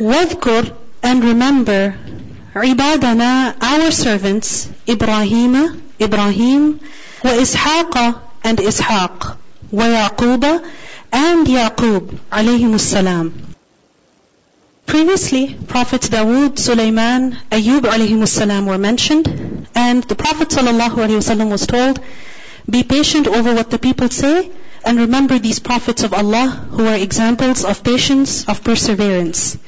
[0.00, 0.72] واذكر
[1.02, 1.94] and remember
[2.56, 6.78] عبادنا our servants إبراهيم إبراهيم
[7.24, 9.36] وإسحاق and إسحاق
[9.72, 10.60] ويعقوب
[11.12, 12.02] and Yaqub
[12.32, 13.32] عليهم السلام
[14.86, 19.28] Previously, Prophets Dawood, Sulaiman, Ayub alayhim salam were mentioned,
[19.74, 22.00] and the Prophet sallallahu alayhi wasallam was told,
[22.70, 24.50] be patient over what the people say,
[24.86, 29.58] and remember these prophets of Allah who are examples of patience, of perseverance.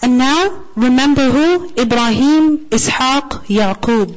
[0.00, 1.72] And now, remember who?
[1.76, 4.16] Ibrahim, Ishaq, Yaqub.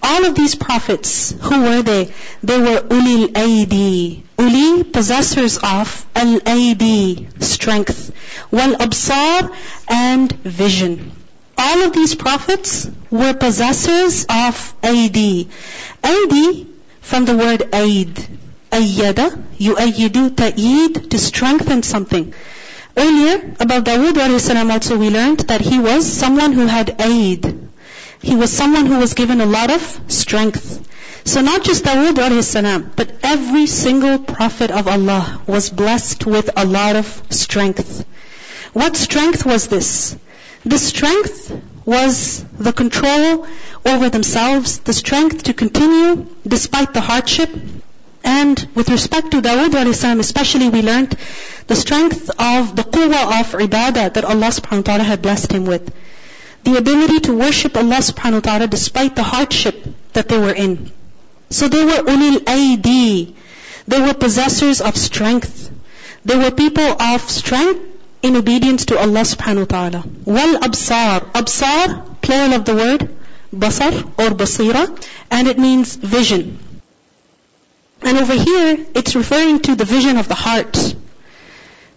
[0.00, 2.12] All of these prophets, who were they?
[2.42, 4.22] They were ulil aidi.
[4.38, 8.12] Uli, possessors of al-aidi, strength.
[8.52, 9.50] Wal absar,
[9.88, 11.12] and vision.
[11.56, 15.48] All of these prophets were possessors of aidi.
[16.02, 16.66] Aidi,
[17.00, 18.14] from the word aid.
[18.70, 22.32] Ayyada, yu'ayyidu ta'id, to strengthen something.
[22.98, 27.68] Earlier, about Dawood alayhi also we learned that he was someone who had aid.
[28.20, 30.84] He was someone who was given a lot of strength.
[31.24, 36.64] So not just Dawood salam, but every single prophet of Allah was blessed with a
[36.64, 38.04] lot of strength.
[38.72, 40.16] What strength was this?
[40.64, 41.52] The strength
[41.84, 43.46] was the control
[43.86, 47.50] over themselves, the strength to continue despite the hardship.
[48.24, 51.16] And with respect to Dawood alayhi especially we learned
[51.66, 55.64] the strength of the quwwah of ibadah that Allah subhanahu wa ta'ala had blessed him
[55.64, 55.92] with
[56.64, 60.90] the ability to worship Allah subhanahu wa ta'ala despite the hardship that they were in.
[61.50, 63.34] So they were ulil aidi.
[63.86, 65.70] They were possessors of strength.
[66.24, 67.84] They were people of strength
[68.22, 70.04] in obedience to Allah subhanahu wa ta'ala.
[70.24, 71.20] Wal absar.
[71.32, 73.08] Absar, plural of the word
[73.54, 74.84] basar or basira,
[75.30, 76.58] and it means vision.
[78.02, 80.94] And over here, it's referring to the vision of the heart,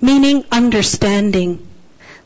[0.01, 1.67] meaning understanding.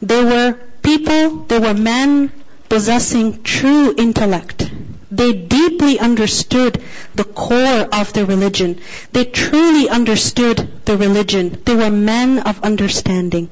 [0.01, 2.31] They were people, they were men
[2.69, 4.69] possessing true intellect.
[5.11, 6.81] They deeply understood
[7.13, 8.81] the core of their religion.
[9.13, 11.61] They truly understood the religion.
[11.63, 13.49] They were men of understanding.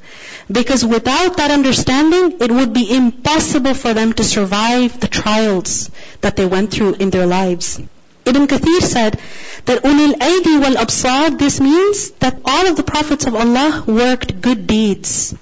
[0.51, 5.89] Because without that understanding, it would be impossible for them to survive the trials
[6.21, 7.79] that they went through in their lives.
[8.25, 9.19] Ibn Kathir said
[9.65, 14.41] that ulil aidi wal absar, this means that all of the prophets of Allah worked
[14.41, 15.35] good deeds.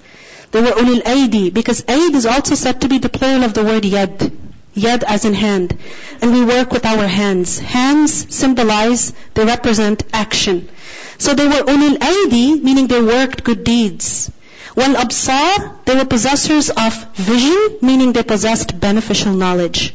[0.50, 3.64] They were ulil aidi because aid is also said to be the plural of the
[3.64, 4.32] word yad.
[4.74, 5.78] Yad as in hand.
[6.20, 7.58] And we work with our hands.
[7.58, 10.68] Hands symbolize, they represent action.
[11.18, 14.30] So they were ulil aidi, meaning they worked good deeds.
[14.74, 19.94] Wal absar, they were possessors of vision, meaning they possessed beneficial knowledge.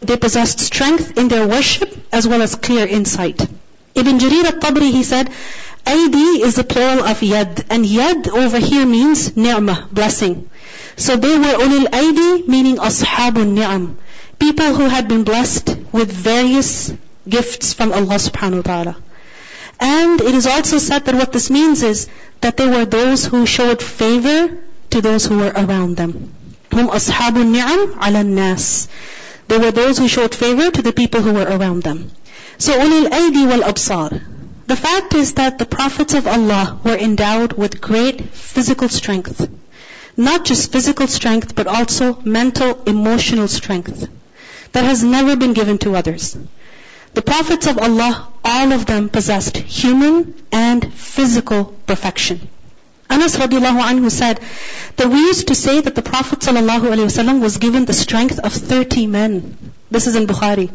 [0.00, 3.40] They possessed strength in their worship as well as clear insight.
[3.94, 5.30] Ibn Jarir al-Tabari, he said,
[5.86, 7.64] Aidi is the plural of yad.
[7.70, 10.50] And yad over here means ni'mah, blessing.
[10.96, 13.96] So they were ulil aidi, meaning ashabun ni'am.
[14.38, 16.92] People who had been blessed with various
[17.28, 18.96] gifts from Allah subhanahu wa ta'ala.
[19.78, 22.08] And it is also said that what this means is
[22.40, 24.58] that they were those who showed favor
[24.90, 26.32] to those who were around them.
[26.72, 28.88] Hum ashabun ni'am ala nas.
[29.48, 32.10] They were those who showed favor to the people who were around them.
[32.58, 34.22] So ulil aidi wal absar.
[34.66, 39.48] The fact is that the prophets of Allah were endowed with great physical strength.
[40.16, 44.08] Not just physical strength, but also mental, emotional strength
[44.72, 46.36] that has never been given to others.
[47.14, 52.48] The prophets of Allah, all of them possessed human and physical perfection.
[53.08, 54.40] Anas radiallahu anhu said
[54.96, 59.06] that we used to say that the Prophet ﷺ was given the strength of 30
[59.06, 59.56] men.
[59.90, 60.70] This is in Bukhari.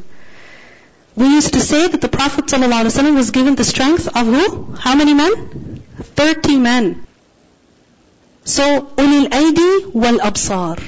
[1.15, 4.73] We used to say that the Prophet ﷺ was given the strength of who?
[4.75, 5.81] How many men?
[6.15, 7.05] Thirty men.
[8.45, 8.63] So,
[8.97, 10.79] ulil aidi wal absar.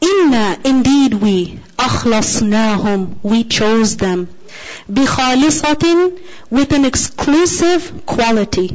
[0.00, 4.28] Inna, indeed we, akhlasnahum, we chose them.
[4.90, 8.68] Bikhalisatin, with an exclusive quality.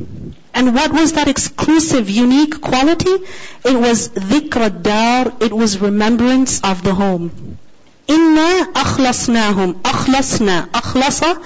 [0.57, 3.16] And what was that exclusive, unique quality?
[3.63, 7.59] It was dhikr dar, it was remembrance of the home.
[8.08, 11.46] Inna akhlasnahum, akhlasna, akhlasa,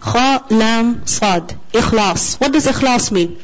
[0.00, 2.40] kha lam sad, ikhlas.
[2.40, 3.38] What does ikhlas mean?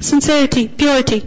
[0.00, 1.24] Sincerity, purity,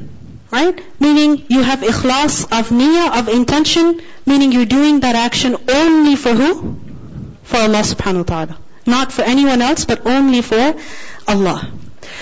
[0.51, 0.79] right?
[0.99, 6.33] Meaning you have ikhlas of niyyah, of intention, meaning you're doing that action only for
[6.33, 6.79] who?
[7.41, 8.57] For Allah subhanahu wa ta'ala.
[8.85, 10.75] Not for anyone else, but only for
[11.27, 11.71] Allah.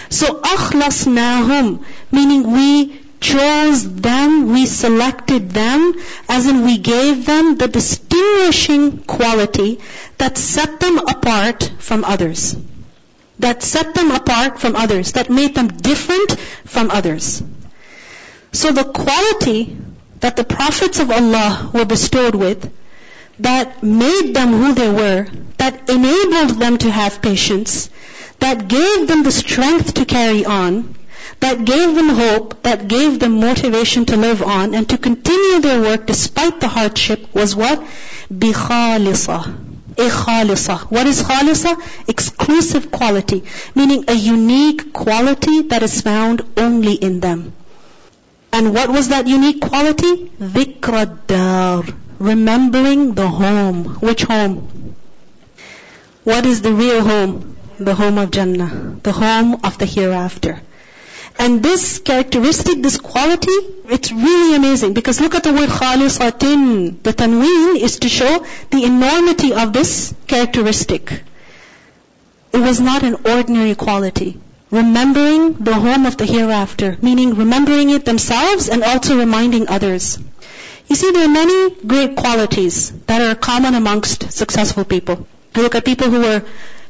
[0.10, 5.94] So akhlasnahum, meaning we chose them, we selected them,
[6.28, 9.80] as in we gave them the distinguishing quality
[10.18, 12.56] that set them apart from others.
[13.40, 17.44] That set them apart from others, that made them different from others.
[18.52, 19.78] So the quality
[20.22, 22.72] that the prophets of Allah were bestowed with,
[23.40, 25.28] that made them who they were,
[25.58, 27.90] that enabled them to have patience,
[28.40, 30.96] that gave them the strength to carry on,
[31.40, 35.82] that gave them hope, that gave them motivation to live on and to continue their
[35.82, 37.82] work despite the hardship was what?
[38.34, 39.70] بخالصة
[40.00, 40.78] a.
[40.90, 41.76] What is khalisa?
[42.08, 43.44] Exclusive quality,
[43.76, 47.54] meaning a unique quality that is found only in them.
[48.52, 50.32] And what was that unique quality?
[50.40, 53.86] Dhikradar, remembering the home.
[54.08, 54.96] Which home?
[56.24, 57.58] What is the real home?
[57.80, 58.98] The home of Jannah.
[59.02, 60.62] The home of the hereafter.
[61.38, 67.02] And this characteristic, this quality, it's really amazing because look at the word khalisatin.
[67.02, 71.24] The tanween is to show the enormity of this characteristic.
[72.52, 74.38] It was not an ordinary quality.
[74.72, 80.20] Remembering the home of the hereafter, meaning remembering it themselves and also reminding others.
[80.88, 85.26] You see, there are many great qualities that are common amongst successful people.
[85.56, 86.44] You look at people who were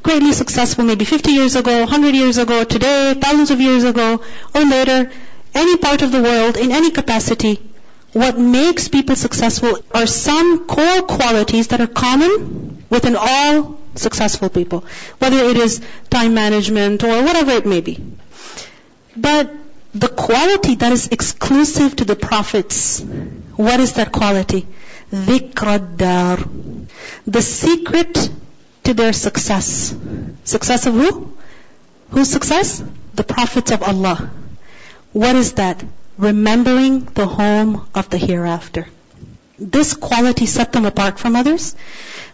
[0.03, 4.21] greatly successful maybe 50 years ago, 100 years ago, today, thousands of years ago,
[4.55, 5.11] or later,
[5.53, 7.59] any part of the world, in any capacity,
[8.13, 14.83] what makes people successful are some core qualities that are common within all successful people,
[15.19, 17.99] whether it is time management or whatever it may be.
[19.15, 19.51] But
[19.93, 23.01] the quality that is exclusive to the prophets,
[23.55, 24.67] what is that quality?
[25.11, 26.87] Dhikradar.
[27.25, 28.29] The secret
[28.89, 29.95] to their success.
[30.43, 31.37] Success of who?
[32.09, 32.83] Whose success?
[33.13, 34.31] The prophets of Allah.
[35.13, 35.83] What is that?
[36.17, 38.87] Remembering the home of the hereafter.
[39.59, 41.75] This quality set them apart from others,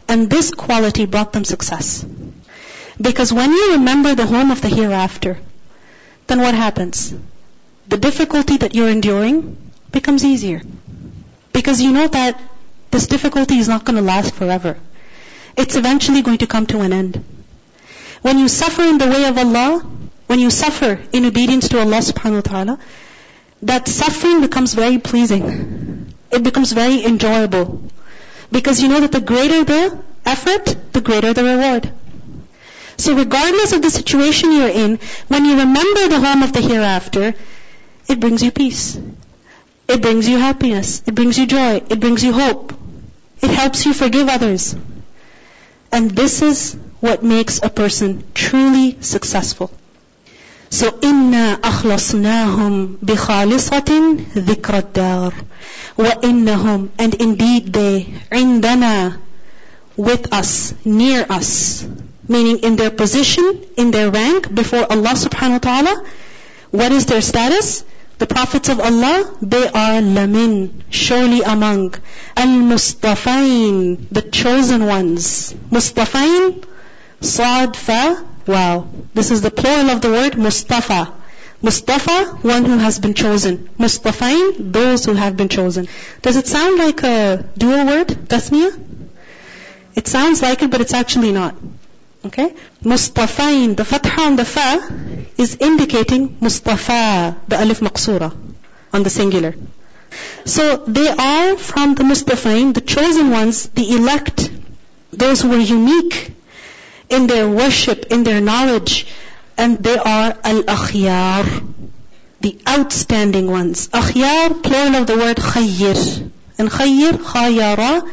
[0.08, 2.06] and this quality brought them success.
[3.02, 5.38] Because when you remember the home of the hereafter,
[6.28, 7.14] then what happens?
[7.90, 9.58] The difficulty that you're enduring
[9.92, 10.62] becomes easier.
[11.52, 12.40] Because you know that
[12.92, 14.78] this difficulty is not going to last forever
[15.58, 17.24] it's eventually going to come to an end.
[18.22, 19.80] When you suffer in the way of Allah,
[20.28, 22.80] when you suffer in obedience to Allah subhanahu wa ta'ala,
[23.62, 26.14] that suffering becomes very pleasing.
[26.32, 27.84] It becomes very enjoyable.
[28.52, 31.92] Because you know that the greater the effort, the greater the reward.
[32.98, 37.34] So regardless of the situation you're in, when you remember the home of the hereafter,
[38.08, 39.00] it brings you peace.
[39.88, 41.04] It brings you happiness.
[41.06, 41.82] It brings you joy.
[41.90, 42.74] It brings you hope.
[43.42, 44.76] It helps you forgive others.
[45.95, 49.71] And this is what makes a person truly successful.
[50.71, 55.33] So إِنَّا أَخْلَصْنَاهُمْ بِخَالِصَةٍ ذِكْرَ الدَّارِ
[55.99, 59.19] وَإِنَّهُمْ And indeed they, عِنْدَنَا
[59.97, 61.85] With us, near us.
[62.29, 66.05] Meaning in their position, in their rank before Allah subhanahu wa ta'ala.
[66.71, 67.85] What is their status?
[68.18, 71.96] The prophets of Allah, they are lamin, surely among.
[72.38, 75.54] Al-Mustafain, the chosen ones.
[75.70, 76.64] Mustafain,
[77.20, 78.86] Sad, Fa, Waw.
[79.14, 81.14] This is the plural of the word Mustafa.
[81.62, 83.70] Mustafa, one who has been chosen.
[83.80, 85.88] Mustafain, those who have been chosen.
[86.22, 88.80] Does it sound like a dual word, tasniya?
[89.96, 91.56] It sounds like it, but it's actually not.
[92.26, 92.56] Okay?
[92.84, 94.82] Mustafain, the fatha on the fa
[95.38, 98.36] is indicating Mustafa, the alif maqsura
[98.92, 99.54] on the singular.
[100.46, 104.50] So they are from the Mustafain, the chosen ones, the elect,
[105.12, 106.32] those who were unique
[107.10, 109.08] in their worship, in their knowledge,
[109.58, 111.74] and they are al-akhyar,
[112.42, 113.88] the outstanding ones.
[113.90, 116.32] Akhyar, plural of the word khayyir.
[116.58, 118.10] And khayyir, khayara,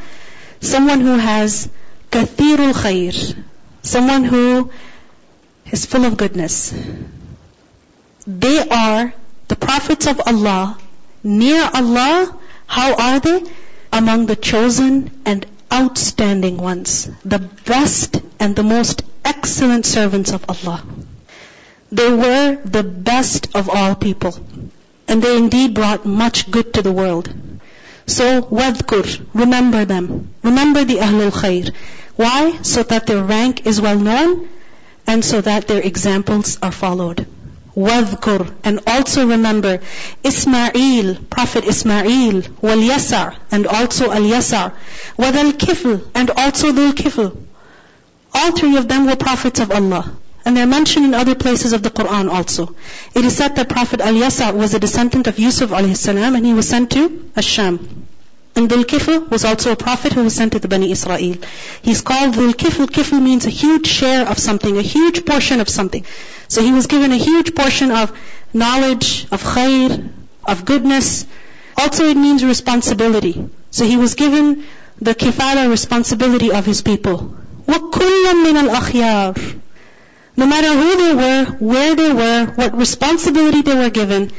[0.61, 1.69] someone who has
[2.11, 3.37] kathirul khayr,
[3.83, 4.71] someone who
[5.71, 6.73] is full of goodness.
[8.27, 9.13] They are
[9.49, 10.79] the prophets of Allah,
[11.23, 12.39] near Allah.
[12.67, 13.43] How are they?
[13.93, 20.83] Among the chosen and outstanding ones, the best and the most excellent servants of Allah.
[21.91, 24.35] They were the best of all people.
[25.09, 27.29] And they indeed brought much good to the world.
[28.07, 30.33] So, wadkur, remember them.
[30.43, 31.75] Remember the Ahlul Khair.
[32.17, 32.59] Why?
[32.63, 34.49] So that their rank is well known
[35.07, 37.27] and so that their examples are followed.
[37.75, 39.81] Wadkur, And also remember
[40.23, 44.73] Ismail, Prophet Ismail, وَالْيَسَعْ And also Al-Yasa,
[45.17, 47.37] kifl And also Dhul Kifl.
[48.35, 50.15] All three of them were prophets of Allah.
[50.45, 52.75] And they're mentioned in other places of the Quran also.
[53.15, 56.69] It is said that Prophet Al-Yasa was a descendant of Yusuf alayhi and he was
[56.69, 58.05] sent to Asham.
[58.56, 61.36] And Dhul Kifl was also a prophet who was sent to the Bani Israel.
[61.82, 62.88] He's called Dhul Kifl.
[62.88, 66.06] Kifl means a huge share of something, a huge portion of something.
[66.48, 68.18] So he was given a huge portion of
[68.54, 70.10] knowledge, of khair,
[70.44, 71.26] of goodness,
[71.78, 73.50] Also it means responsibility.
[73.70, 74.66] So he was given
[75.00, 77.36] the kifala responsibility of his people.
[77.68, 79.60] وَكُلًّا مِنَ الْأَخْيَارِ
[80.38, 84.32] No matter who they were, where they were, what responsibility they were given,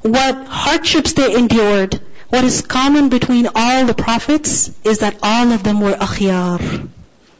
[0.00, 2.00] what hardships they endured,
[2.33, 6.89] what is common between all the prophets is that all of them were akhyar.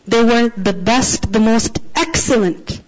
[0.06, 2.80] They were the best, the most excellent.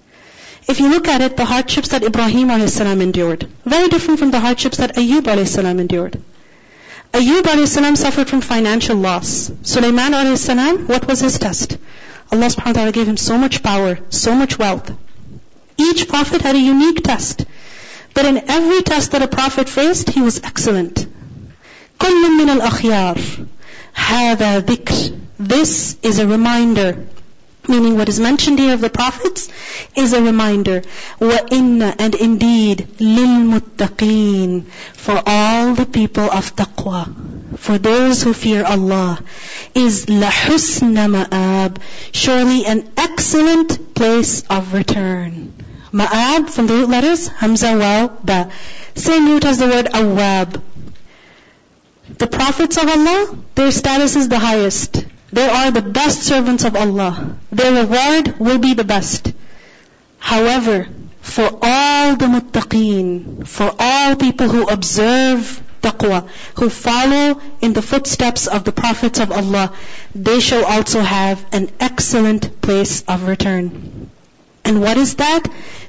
[0.68, 2.80] If you look at it, the hardships that Ibrahim a.s.
[2.80, 5.58] endured, very different from the hardships that Ayyub a.s.
[5.58, 6.22] endured.
[7.12, 8.00] Ayyub a.s.
[8.00, 9.52] suffered from financial loss.
[9.64, 10.48] Sulaiman a.s.,
[10.88, 11.76] what was his test?
[12.32, 14.96] Allah subhanahu wa ta'ala gave him so much power, so much wealth.
[15.76, 17.48] Each prophet had a unique test.
[18.14, 21.08] But in every test that a prophet faced, he was excellent.
[21.99, 23.19] كل من الأخيار
[23.95, 27.07] هذا ذكر This is a reminder
[27.71, 29.49] meaning what is mentioned here of the prophets
[29.97, 30.83] is a reminder.
[31.21, 39.21] وَإِنَّ And indeed, لِلْمُتَّقِينَ For all the people of taqwa, for those who fear Allah,
[39.75, 41.77] is لَحُسْنَ مَآب
[42.13, 45.53] Surely an excellent place of return.
[45.93, 48.51] Ma'ab from the root letters, Hamza, Waw, Ba.
[48.95, 50.61] Same root as the word Awwab.
[52.18, 55.06] the prophets of Allah, their status is the highest.
[55.34, 57.38] They are the best servants of Allah.
[57.52, 59.34] Their reward will be the best.
[60.18, 60.88] However,
[61.22, 68.48] for all the muttaqeen, for all people who observe taqwa, who follow in the footsteps
[68.48, 69.74] of the prophets of Allah,
[70.14, 74.10] they shall also have an excellent place of return.
[74.66, 75.44] And what is that?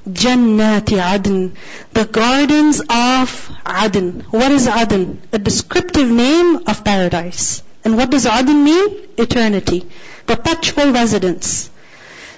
[0.07, 1.55] Jannati Adn.
[1.95, 4.21] The gardens of Adn.
[4.31, 5.23] What is Adn?
[5.33, 7.63] A descriptive name of paradise.
[7.85, 9.09] And what does Adn mean?
[9.17, 9.87] Eternity.
[10.27, 11.71] Perpetual residence.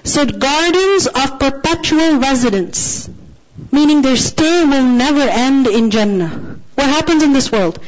[0.03, 3.09] So gardens of perpetual residence.
[3.71, 6.57] Meaning their stay will never end in Jannah.
[6.75, 7.79] What happens in this world?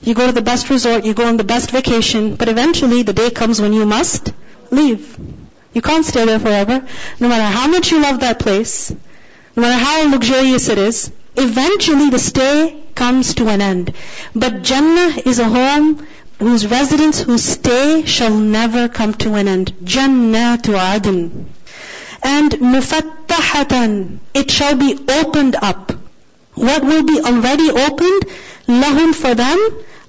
[0.00, 3.12] You go to the best resort, you go on the best vacation, but eventually the
[3.12, 4.32] day comes when you must
[4.70, 5.18] leave.
[5.72, 6.86] You can't stay there forever.
[7.20, 8.90] No matter how much you love that place,
[9.54, 13.92] no matter how luxurious it is, eventually the stay comes to an end.
[14.34, 16.06] But Jannah is a home
[16.38, 19.72] whose residence, whose stay shall never come to an end.
[19.84, 21.46] Jannatu adn.
[22.22, 25.92] And mufattahatan, it shall be opened up.
[26.54, 28.24] What will be already opened?
[28.66, 29.58] Lahum for them,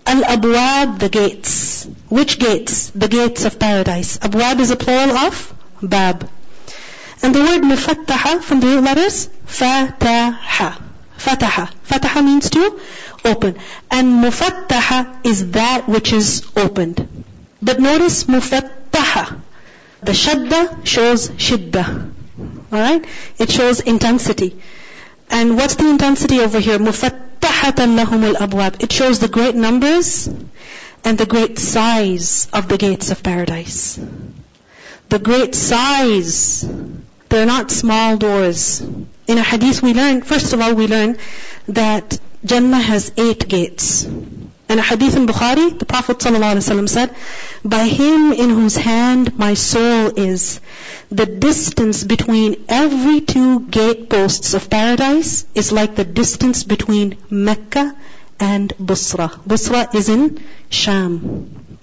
[0.09, 1.85] al-abwab, the gates.
[2.09, 2.89] Which gates?
[2.89, 4.17] The gates of paradise.
[4.17, 6.27] Abwab is a plural of bab.
[7.21, 10.81] And the word mufattaha from the letters, fataha.
[11.17, 11.71] Fataha.
[11.89, 12.79] Fataha means to
[13.25, 13.57] open.
[13.91, 17.07] And mufattaha is that which is opened.
[17.61, 19.41] But notice mufattaha.
[20.01, 22.11] The shadda shows shidda.
[22.71, 23.05] Alright?
[23.37, 24.59] It shows intensity.
[25.29, 26.79] And what's the intensity over here?
[27.41, 28.81] Lahumul abwab.
[28.83, 30.29] It shows the great numbers
[31.03, 33.99] and the great size of the gates of paradise.
[35.09, 36.69] The great size.
[37.29, 38.81] They're not small doors.
[38.81, 41.17] In a hadith we learn, first of all we learn
[41.67, 44.05] that Jannah has eight gates.
[44.05, 47.15] In a hadith in Bukhari, the Prophet ﷺ said,
[47.64, 50.60] By him in whose hand my soul is,
[51.10, 57.94] the distance between every two gateposts of paradise is like the distance between Mecca
[58.38, 59.30] and Busra.
[59.48, 61.78] Busra is in Sham.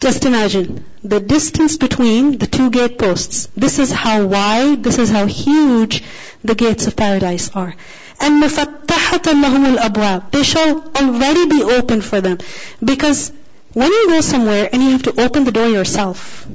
[0.00, 3.48] Just imagine the distance between the two gateposts.
[3.56, 6.02] This is how wide, this is how huge
[6.42, 7.74] the gates of paradise are
[8.20, 12.38] and مُفَتَّحَةً لَهُمُ الْأَبْوَابِ They shall already be open for them.
[12.84, 13.32] Because
[13.75, 16.47] when you go somewhere and you have to open the door yourself,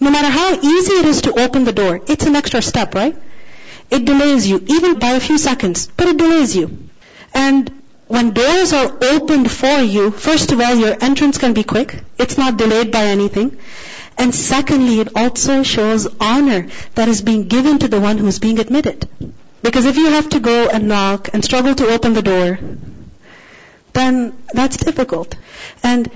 [0.00, 3.16] no matter how easy it is to open the door, it's an extra step, right?
[3.90, 6.78] It delays you, even by a few seconds, but it delays you.
[7.34, 11.98] And when doors are opened for you, first of all, your entrance can be quick.
[12.18, 13.58] It's not delayed by anything.
[14.16, 18.60] And secondly, it also shows honor that is being given to the one who's being
[18.60, 19.08] admitted.
[19.62, 22.58] Because if you have to go and knock and struggle to open the door,
[23.92, 25.34] then that's difficult.
[25.82, 26.08] And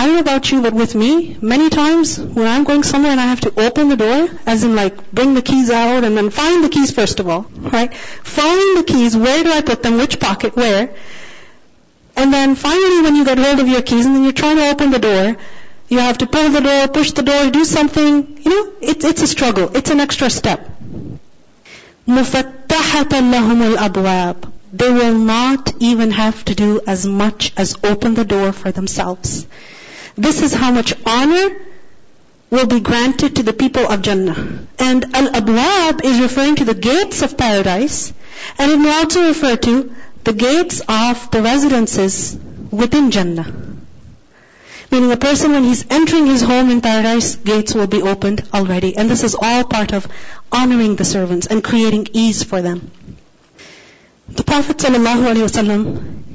[0.00, 3.20] I don't know about you, but with me, many times when I'm going somewhere and
[3.20, 6.30] I have to open the door, as in like bring the keys out and then
[6.30, 7.92] find the keys first of all, right?
[7.94, 10.94] Find the keys, where do I put them, which pocket, where?
[12.16, 14.70] And then finally when you get hold of your keys and then you're trying to
[14.70, 15.36] open the door,
[15.90, 19.20] you have to pull the door, push the door, do something, you know, it's, it's
[19.20, 19.76] a struggle.
[19.76, 20.66] It's an extra step.
[22.08, 28.24] مُفَتَّحَةً لَهُمُ الْأَبْوَابِ They will not even have to do as much as open the
[28.24, 29.46] door for themselves.
[30.15, 31.55] This is how much honor
[32.49, 34.67] will be granted to the people of Jannah.
[34.79, 38.13] And Al-Abwab is referring to the gates of paradise,
[38.57, 39.93] and it may also refer to
[40.23, 42.37] the gates of the residences
[42.71, 43.51] within Jannah.
[44.91, 48.95] Meaning a person when he's entering his home in paradise, gates will be opened already.
[48.95, 50.07] And this is all part of
[50.51, 52.91] honoring the servants and creating ease for them.
[54.29, 54.79] The Prophet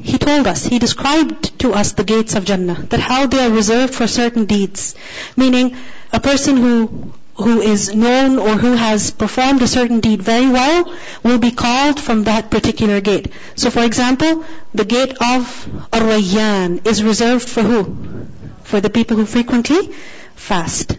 [0.02, 3.50] he told us, he described to us the gates of Jannah, that how they are
[3.50, 4.94] reserved for certain deeds.
[5.36, 5.76] Meaning,
[6.12, 10.92] a person who who is known or who has performed a certain deed very well
[11.22, 13.32] will be called from that particular gate.
[13.54, 18.26] So for example, the gate of Ar-Rayyan is reserved for who?
[18.64, 19.92] For the people who frequently
[20.34, 20.98] fast.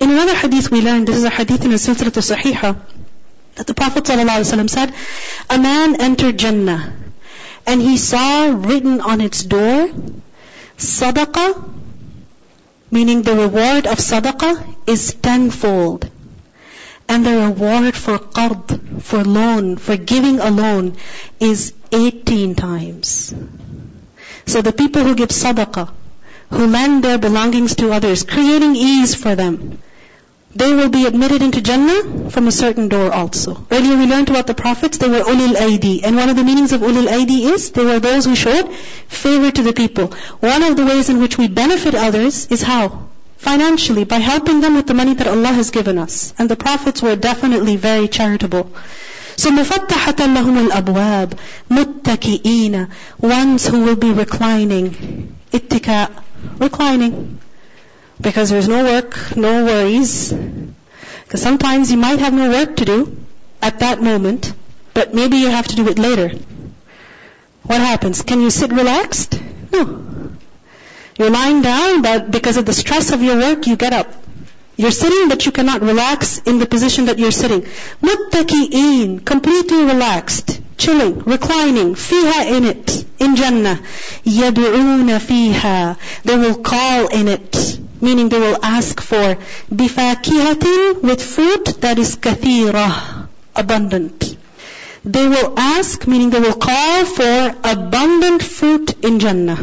[0.00, 2.80] In another hadith we learned, this is a hadith in the Silsilat Sahiha,
[3.56, 4.94] that the Prophet ﷺ said,
[5.50, 6.94] a man entered Jannah
[7.66, 9.88] and he saw written on its door,
[10.78, 11.72] Sadaqah
[12.92, 14.54] meaning the reward of sadaqah
[14.86, 16.08] is tenfold.
[17.08, 20.96] And the reward for qard, for loan, for giving a loan
[21.40, 23.34] is 18 times.
[24.46, 25.90] So the people who give sadaqah,
[26.50, 29.78] who lend their belongings to others, creating ease for them,
[30.55, 33.65] they will be admitted into Jannah from a certain door also.
[33.69, 36.01] Earlier we learned about the prophets, they were ulil aidi.
[36.03, 39.51] And one of the meanings of ulil aidi is, they were those who showed favor
[39.51, 40.07] to the people.
[40.39, 43.07] One of the ways in which we benefit others is how?
[43.37, 46.33] Financially, by helping them with the money that Allah has given us.
[46.39, 48.71] And the prophets were definitely very charitable.
[49.35, 51.33] So مفتحة لهم الأبواب
[51.69, 52.87] متكئين
[53.21, 56.09] ones who will be reclining اتكاء
[56.57, 57.37] reclining
[58.22, 60.32] because there's no work, no worries.
[60.32, 63.16] Because sometimes you might have no work to do
[63.60, 64.52] at that moment,
[64.94, 66.30] but maybe you have to do it later.
[67.64, 68.22] What happens?
[68.22, 69.40] Can you sit relaxed?
[69.72, 70.30] No.
[71.18, 74.12] You're lying down, but because of the stress of your work, you get up.
[74.76, 77.62] You're sitting, but you cannot relax in the position that you're sitting.
[78.02, 83.76] Muttaqi'een, completely relaxed, chilling, reclining, fiha in it, in Jannah.
[84.24, 89.36] Yad'una fiha, they will call in it meaning they will ask for
[89.70, 94.36] bifakihatin with fruit that is kathira, abundant.
[95.04, 99.56] They will ask, meaning they will call for abundant fruit in Jannah.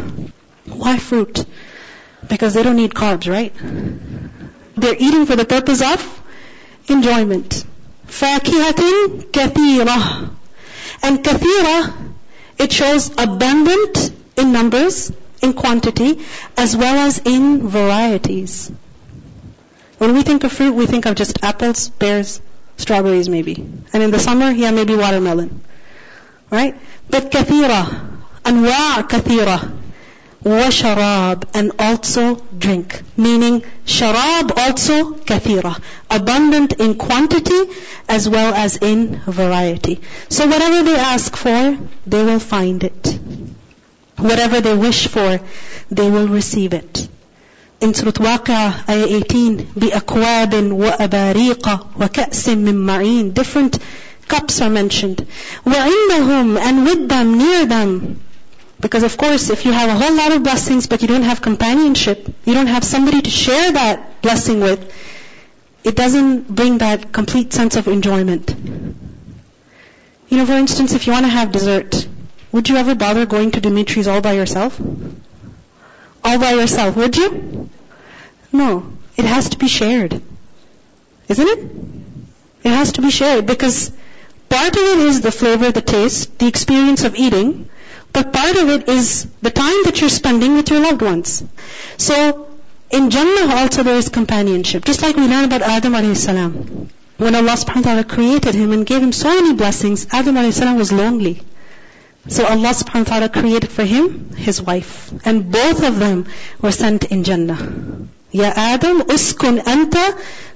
[0.66, 1.46] Why fruit?
[2.28, 3.54] Because they don't need carbs, right?
[4.76, 6.22] They're eating for the purpose of
[6.88, 7.66] enjoyment.
[8.08, 10.30] Fakihatin kathira.
[11.02, 11.94] And kathira,
[12.58, 16.20] it shows abundant in numbers, in quantity
[16.58, 18.72] as well as in varieties.
[19.98, 22.42] When we think of fruit, we think of just apples, pears,
[22.78, 23.56] strawberries maybe.
[23.94, 25.62] And in the summer, yeah, maybe watermelon.
[26.50, 26.76] Right?
[27.10, 27.84] But kathira,
[28.44, 29.72] anwa' kathira,
[30.44, 33.02] wa sharab, and also drink.
[33.18, 35.80] Meaning, sharab also kathira.
[36.10, 37.74] Abundant in quantity
[38.08, 40.00] as well as in variety.
[40.30, 43.20] So whatever they ask for, they will find it.
[44.19, 45.41] Whatever they wish for,
[45.91, 47.09] they will receive it.
[47.81, 53.79] In Surah Waqi'ah, ayah 18, بِأَكْوَابٍ وَأَبَارِيقَ وَكَأْسٍ مِّن مَّعِينٍ Different
[54.29, 55.27] cups are mentioned.
[55.67, 58.21] وَعِندَهُمْ And with them, near them.
[58.81, 61.41] Because of course, if you have a whole lot of blessings, but you don't have
[61.43, 64.93] companionship, you don't have somebody to share that blessing with,
[65.85, 68.55] it doesn't bring that complete sense of enjoyment.
[70.29, 72.08] You know, for instance, if you want to have dessert,
[72.52, 74.80] would you ever bother going to Dimitri's all by yourself?
[76.24, 77.70] All by yourself, would you?
[78.52, 78.92] No.
[79.18, 80.22] It has to be shared.
[81.28, 81.60] Isn't it?
[82.64, 83.92] It has to be shared because
[84.50, 87.70] part of it is the flavor, the taste, the experience of eating,
[88.12, 91.44] but part of it is the time that you're spending with your loved ones.
[91.98, 92.48] So,
[92.90, 94.86] in Jannah also there is companionship.
[94.86, 96.90] Just like we learn about Adam salam.
[97.18, 100.78] When Allah subhanahu wa ta'ala created him and gave him so many blessings, Adam salam
[100.78, 101.42] was lonely.
[102.27, 105.13] So Allah subhanahu wa ta'ala created for him his wife.
[105.27, 106.27] And both of them
[106.61, 107.59] were sent in Jannah.
[108.33, 110.05] Ya Adam, uskun anta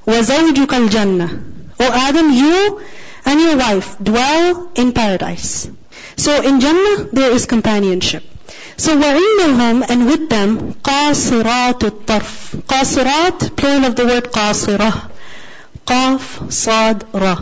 [0.07, 1.31] wa zawjuka al-Jannah.
[1.81, 2.81] O Adam, you
[3.27, 5.69] and your wife dwell in paradise.
[6.17, 8.25] So in Jannah, there is companionship.
[8.79, 15.11] So وَعِندَهُمْ and with them قَاصِرَاتُ الطَّرْفِ قَاصِرَات, plural of the word قَاصِرَة.
[15.87, 17.37] قَاف, صاد, ra.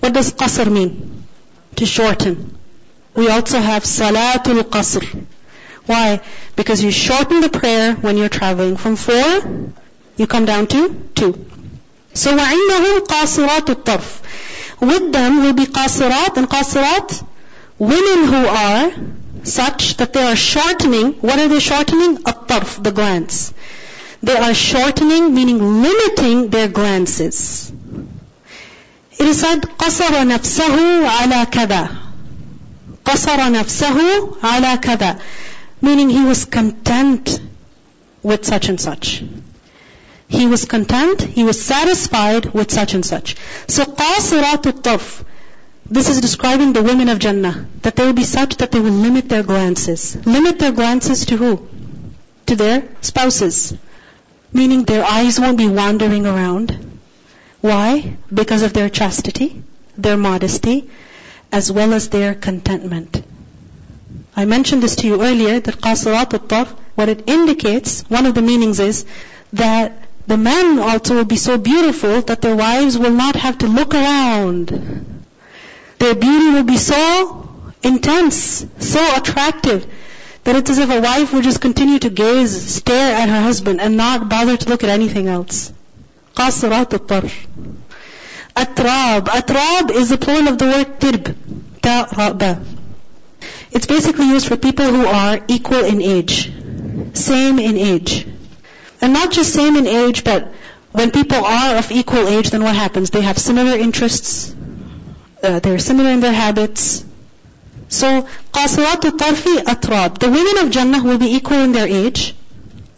[0.00, 1.24] What does qasr mean?
[1.76, 2.58] To shorten.
[3.14, 5.26] We also have Salatul Qasr.
[5.86, 6.20] Why?
[6.54, 9.72] Because you shorten the prayer when you're traveling from four,
[10.16, 11.46] you come down to two.
[12.14, 17.24] So وَعِنْدَهُمْ قَاصِرَاتُ الطَّرْفِ With them will be qasirat and qasirat,
[17.78, 18.92] women who are
[19.44, 22.18] such that they are shortening, what are they shortening?
[22.26, 23.54] At-tarf, the glance.
[24.22, 27.72] They are shortening, meaning limiting their glances.
[29.12, 31.96] It is said, قَصَرَ نَفْسَهُ عَلَى كَذَا
[33.04, 35.18] قصر نفسه على كذا
[35.80, 37.40] Meaning he was content
[38.22, 39.22] with such and such.
[40.28, 43.36] He was content, he was satisfied with such and such.
[43.68, 45.24] So قَاصِرَاتُ الطَّرْفِ
[45.86, 47.66] This is describing the women of Jannah.
[47.82, 50.16] That they will be such that they will limit their glances.
[50.26, 51.68] Limit their glances to who?
[52.46, 53.74] To their spouses.
[54.52, 56.76] Meaning their eyes won't be wandering around.
[57.60, 58.16] Why?
[58.32, 59.62] Because of their chastity,
[59.96, 60.90] their modesty,
[61.52, 63.22] as well as their contentment.
[64.36, 68.42] I mentioned this to you earlier, that qasirat al what it indicates, one of the
[68.42, 69.04] meanings is
[69.52, 69.92] that
[70.26, 73.94] the men also will be so beautiful that their wives will not have to look
[73.94, 75.24] around.
[75.98, 77.48] Their beauty will be so
[77.82, 79.86] intense, so attractive,
[80.44, 83.80] that it's as if a wife would just continue to gaze, stare at her husband
[83.80, 85.72] and not bother to look at anything else.
[86.36, 87.46] قاصرات الطرف.
[88.54, 89.26] Atrab.
[89.26, 91.36] Atrab is the plural of the word tirb.
[91.82, 92.60] Ta,
[93.70, 96.52] It's basically used for people who are equal in age.
[97.14, 98.26] Same in age.
[99.00, 100.52] And not just same in age, but
[100.92, 103.10] when people are of equal age, then what happens?
[103.10, 104.54] They have similar interests,
[105.42, 107.04] uh, they're similar in their habits.
[107.88, 112.34] So, قَاسِرَاتُ الطَّرْفِ أَتْرَابِ The women of Jannah will be equal in their age,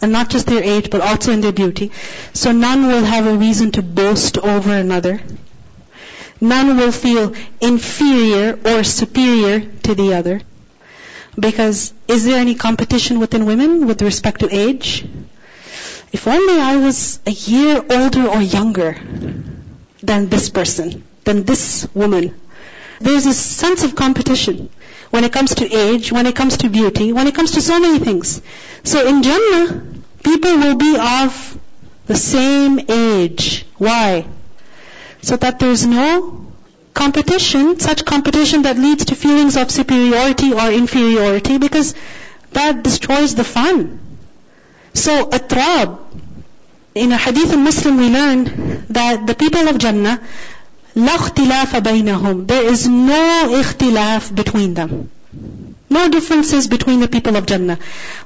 [0.01, 1.93] and not just their age, but also in their beauty.
[2.33, 5.21] So none will have a reason to boast over another.
[6.54, 10.42] None will feel inferior or superior to the other.
[11.40, 15.08] Because is there any competition within women with respect to age?
[16.14, 18.94] If only I was a year older or younger
[20.04, 22.40] than this person, than this woman.
[23.00, 24.70] There's a sense of competition
[25.10, 27.80] when it comes to age, when it comes to beauty, when it comes to so
[27.80, 28.42] many things.
[28.84, 29.84] So in Jannah,
[30.24, 31.60] people will be of
[32.06, 33.66] the same age.
[33.78, 34.26] Why?
[35.25, 36.47] So that there's no
[36.95, 41.95] competition, such competition that leads to feelings of superiority or inferiority because
[42.53, 43.99] that destroys the fun.
[44.95, 45.99] So, atrab.
[46.93, 50.21] In a hadith in Muslim we learn that the people of Jannah,
[50.97, 52.47] لا اختلاف بينهم.
[52.47, 55.09] There is no ikhtilaf between them.
[55.95, 57.79] No differences between the people of Jannah.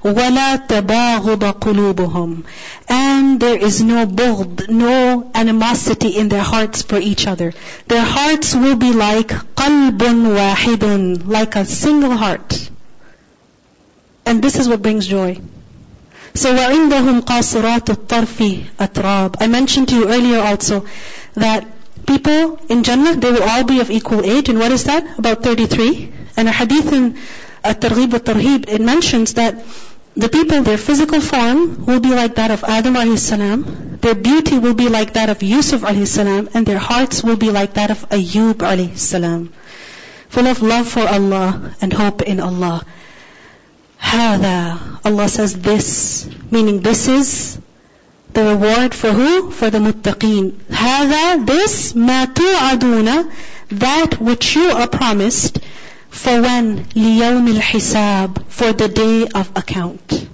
[0.03, 2.44] وَلَا تَبَاغُضَ قُلُوبُهُمْ
[2.88, 7.53] And there is no bughd, no animosity in their hearts for each other.
[7.88, 12.70] Their hearts will be like قَلْبٌ وَاحِدٌ Like a single heart.
[14.27, 15.40] And this is what brings joy.
[16.35, 20.85] So وَعِنْدَهُمْ قَاصِرَاتُ الطَّرْفِ أَتْرَابِ I mentioned to you earlier also
[21.35, 21.66] that
[22.07, 24.49] people in Jannah, they will all be of equal age.
[24.49, 25.18] And what is that?
[25.18, 26.12] About 33.
[26.37, 27.16] And a hadith in
[27.62, 29.64] At-Targhib al-Tarhib, it mentions that
[30.16, 33.99] the people, their physical form will be like that of Adam alayhi salam.
[34.01, 36.49] Their beauty will be like that of Yusuf alayhi salam.
[36.55, 39.53] And their hearts will be like that of Ayub alayhi salam.
[40.29, 42.85] Full of love for Allah and hope in Allah.
[44.01, 47.59] هذا Allah says this, meaning this is
[48.33, 49.51] the reward for who?
[49.51, 50.53] For the muttaqeen.
[50.70, 53.31] هذا this ما توعدون
[53.70, 55.59] that which you are promised
[56.11, 60.29] for when ليوم الحساب for the day of account.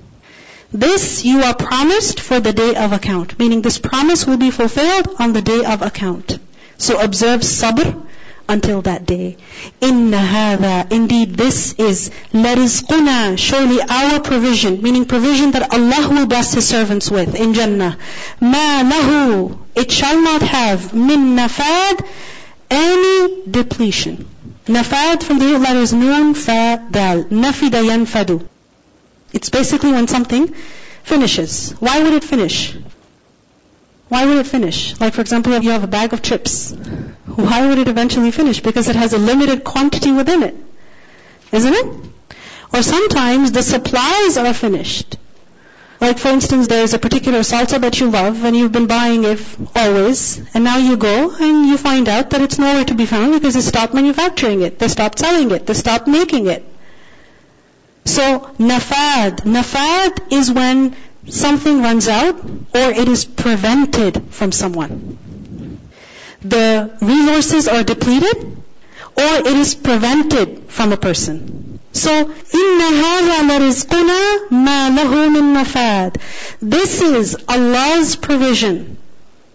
[0.72, 5.08] This you are promised for the day of account, meaning this promise will be fulfilled
[5.18, 6.38] on the day of account.
[6.78, 8.06] So observe sabr
[8.48, 9.36] until that day.
[9.80, 16.54] Inna hada, indeed this is larizquna, surely our provision, meaning provision that Allah will bless
[16.54, 17.96] His servants with in Jannah.
[18.40, 22.06] Ma lahu, it shall not have min nafad,
[22.70, 24.28] any depletion.
[24.67, 27.25] Nafad from the root letters nun, fa, dal.
[27.25, 28.47] Nafida yanfadu.
[29.31, 30.47] It's basically when something
[31.03, 31.71] finishes.
[31.79, 32.75] Why would it finish?
[34.07, 34.99] Why would it finish?
[34.99, 38.59] Like for example, if you have a bag of chips, why would it eventually finish?
[38.59, 40.55] Because it has a limited quantity within it.
[41.51, 41.85] Isn't it?
[42.73, 45.17] Or sometimes the supplies are finished.
[46.01, 49.23] Like for instance, there is a particular salsa that you love and you've been buying
[49.23, 49.39] it
[49.75, 53.33] always, and now you go and you find out that it's nowhere to be found
[53.33, 56.63] because they stopped manufacturing it, they stopped selling it, they stopped making it.
[58.05, 59.41] So, nafad.
[59.57, 60.95] Nafad is when
[61.27, 65.17] something runs out or it is prevented from someone.
[66.41, 68.37] The resources are depleted
[69.17, 71.74] or it is prevented from a person.
[71.94, 76.16] So, إِنَّ هَذَا لَرِزْقُنَا مَا لَهُ مِن نَفَادٍ
[76.62, 78.96] This is Allah's provision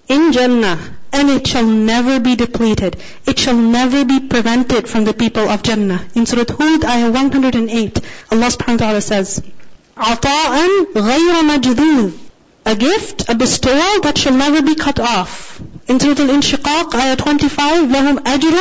[0.07, 0.79] in Jannah
[1.13, 2.97] and it shall never be depleted.
[3.25, 6.05] It shall never be prevented from the people of Jannah.
[6.13, 9.41] In Surah Hud, ayah 108, Allah subhanahu wa ta'ala says,
[9.97, 12.11] عطاء غير مجذوذ
[12.65, 15.61] a gift, a bestowal that shall never be cut off.
[15.89, 18.55] In Surah Al-Inshiqaq, ayah 25, لَهُمْ أَجْرٌ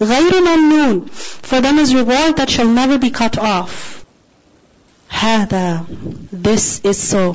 [0.00, 4.04] غَيْرُ مَمْنُونَ For them is reward that shall never be cut off.
[5.10, 5.86] هذا.
[6.32, 7.32] This is so.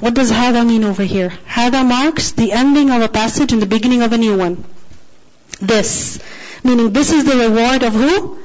[0.00, 1.32] What does هذا mean over here?
[1.46, 4.64] هذا marks the ending of a passage and the beginning of a new one.
[5.60, 6.18] This.
[6.64, 8.38] Meaning this is the reward of who?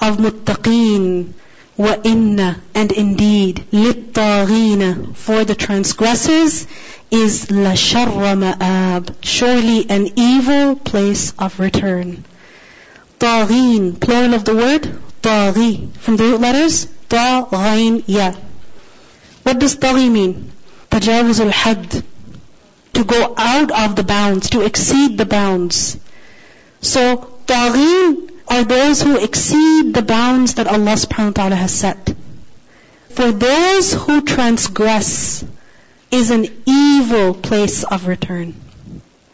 [0.00, 1.32] Of muttaqeen.
[1.78, 6.66] وَإِنَّ And indeed, لِلطَّاغِينَ For the transgressors
[7.13, 12.23] is la sharra ma'ab, surely an evil place of return.
[13.19, 14.81] Taghin, plural of the word,
[15.21, 15.95] taghi.
[15.97, 18.33] From the root letters, ta'ain ghain, ya.
[19.43, 20.51] What does taghi mean?
[20.89, 22.03] Tajawuz al-had.
[22.93, 25.97] To go out of the bounds, to exceed the bounds.
[26.81, 32.13] So, taghin are those who exceed the bounds that Allah subhanahu wa ta'ala has set.
[33.09, 35.45] For those who transgress,
[36.13, 38.53] is an evil place of return.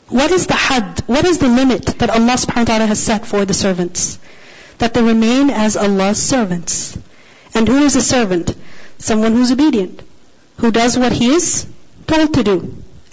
[0.07, 1.01] What is the had?
[1.07, 4.17] What is the limit that Allah subhanahu wa ta'ala has set for the servants?
[4.77, 6.97] That they remain as Allah's servants.
[7.53, 8.55] And who is a servant?
[8.97, 10.01] Someone who's obedient.
[10.57, 11.67] Who does what he is
[12.07, 12.57] told to do.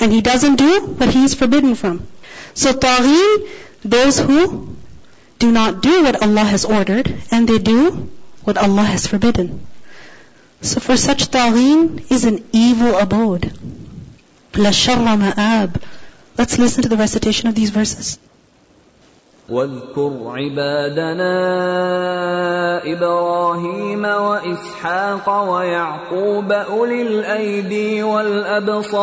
[0.01, 2.07] And he doesn't do what he is forbidden from.
[2.55, 3.49] So taghin,
[3.83, 4.77] those who
[5.39, 8.11] do not do what Allah has ordered and they do
[8.45, 9.67] what Allah has forbidden.
[10.63, 13.53] So for such Taghin is an evil abode.
[14.57, 15.83] La sharra ma'ab.
[16.39, 18.19] Let's listen to the recitation of these verses.
[19.49, 21.33] واذكر عبادنا
[22.93, 28.97] ابراهيم واسحاق ويعقوب اولي الايدي والابصار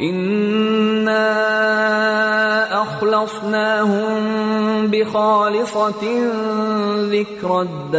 [0.00, 1.57] انا
[2.98, 4.10] أخلصناهم
[4.86, 6.02] بخالصة
[7.14, 7.98] ذكر الدار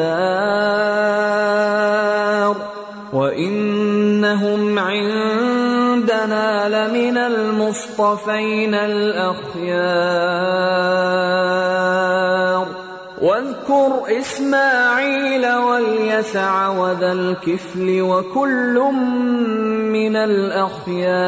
[3.14, 10.00] وإنهم عندنا لمن المصطفين الأخيار.
[13.22, 18.80] واذكر إسماعيل واليسع وذا الكفل وكل
[19.92, 21.20] من الأخيار.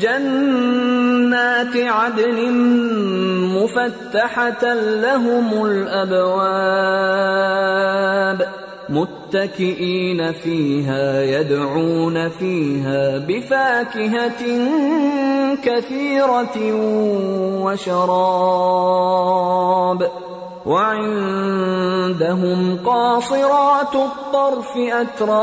[0.00, 2.52] جنات عدن
[3.62, 7.02] مفتحة لهم الأبواب.
[8.88, 14.68] متكئين فيها يدعون فيها بفاكهة
[15.64, 16.74] كثيرة
[17.62, 20.10] وشراب.
[20.66, 25.42] وعندهم قاصرات الطرف أتراب.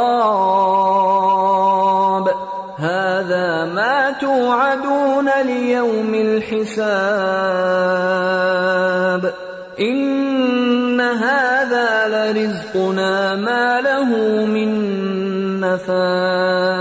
[2.78, 6.80] هذا ما توعدون ليوم الحساب.
[9.80, 14.06] إن هذا لرزقنا ما له
[14.46, 14.70] من
[15.60, 16.80] نفاد.